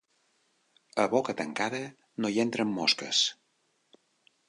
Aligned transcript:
A 1.03 1.05
boca 1.11 1.35
tancada 1.43 1.83
no 2.25 2.33
hi 2.35 2.43
entren 2.47 2.75
mosques 2.81 3.25